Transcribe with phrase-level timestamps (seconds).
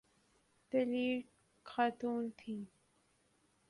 [0.71, 1.17] دلیر
[1.65, 2.63] خاتون تھیں۔